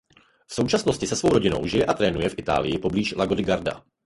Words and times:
V 0.47 0.53
současnosti 0.53 1.07
se 1.07 1.15
svou 1.15 1.29
rodinou 1.29 1.65
žije 1.65 1.85
a 1.85 1.93
trénuje 1.93 2.29
v 2.29 2.35
Itálii 2.37 2.77
poblíž 2.77 3.15
Lago 3.15 3.35
di 3.35 3.43
Garda. 3.43 3.83